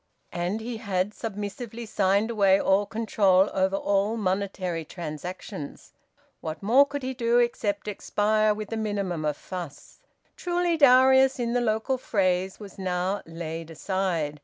And 0.33 0.61
he 0.61 0.77
had 0.77 1.13
submissively 1.13 1.85
signed 1.85 2.31
away 2.31 2.59
all 2.59 2.87
control 2.87 3.51
over 3.53 3.75
all 3.75 4.17
monetary 4.17 4.83
transactions. 4.83 5.93
What 6.39 6.63
more 6.63 6.87
could 6.87 7.03
he 7.03 7.13
do, 7.13 7.37
except 7.37 7.87
expire 7.87 8.51
with 8.55 8.69
the 8.69 8.77
minimum 8.77 9.23
of 9.25 9.37
fuss? 9.37 9.99
Truly 10.35 10.75
Darius, 10.75 11.37
in 11.37 11.53
the 11.53 11.61
local 11.61 11.99
phrase, 11.99 12.59
was 12.59 12.79
now 12.79 13.21
`laid 13.27 13.69
aside'! 13.69 14.39